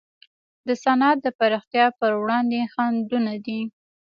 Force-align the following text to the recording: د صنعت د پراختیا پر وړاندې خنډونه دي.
د 0.67 0.69
صنعت 0.83 1.17
د 1.23 1.27
پراختیا 1.39 1.85
پر 1.99 2.11
وړاندې 2.21 2.59
خنډونه 2.73 3.33
دي. 3.45 3.61